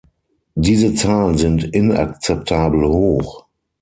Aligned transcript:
Diese 0.55 0.95
Zahlen 0.95 1.37
sind 1.37 1.63
inakzeptabel 1.63 2.87
hoch. 2.87 3.45